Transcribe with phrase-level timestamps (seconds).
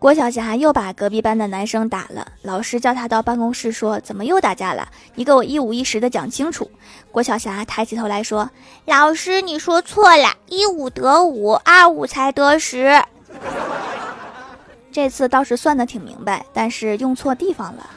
[0.00, 4.88] 郭晓霞又把隔壁班的男生打了老师叫他到办公室说怎么又打架了？
[5.14, 6.70] 你给我一五一十的讲清楚。
[7.12, 8.50] 郭晓霞抬起头来说
[8.86, 13.04] 老师你说错了一五得五二五才得十。
[14.90, 17.90] 这次倒是算的挺明白但是用错地方了。